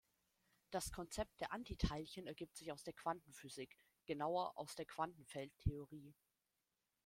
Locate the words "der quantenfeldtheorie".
4.73-6.15